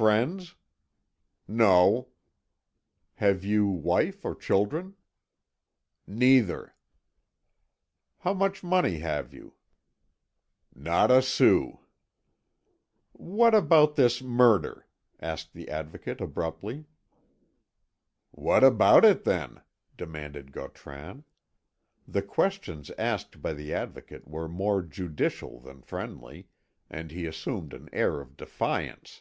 "Friends?" 0.00 0.54
"No." 1.46 2.08
"Have 3.16 3.44
you 3.44 3.66
wife 3.66 4.24
or 4.24 4.34
children?" 4.34 4.94
"Neither." 6.06 6.74
"How 8.20 8.32
much 8.32 8.64
money 8.64 9.00
have 9.00 9.34
you?" 9.34 9.56
"Not 10.74 11.10
a 11.10 11.20
sou." 11.20 11.80
"What 13.12 13.54
about 13.54 13.96
this 13.96 14.22
murder?" 14.22 14.86
asked 15.20 15.52
the 15.52 15.68
Advocate 15.68 16.22
abruptly. 16.22 16.86
"What 18.30 18.64
about 18.64 19.04
it, 19.04 19.24
then?" 19.24 19.60
demanded 19.98 20.50
Gautran. 20.50 21.24
The 22.08 22.22
questions 22.22 22.88
asked 22.98 23.42
by 23.42 23.52
the 23.52 23.74
Advocate 23.74 24.26
were 24.26 24.48
more 24.48 24.80
judicial 24.80 25.60
than 25.60 25.82
friendly, 25.82 26.48
and 26.88 27.10
he 27.10 27.26
assumed 27.26 27.74
an 27.74 27.90
air 27.92 28.18
of 28.22 28.38
defiance. 28.38 29.20